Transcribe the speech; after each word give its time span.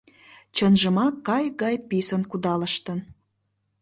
Чынжымак 0.55 1.15
кайык 1.27 1.53
гай 1.63 1.75
писын 1.89 2.21
кудалыштын. 2.31 2.99